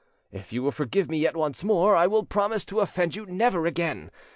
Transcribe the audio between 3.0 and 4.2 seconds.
you never again.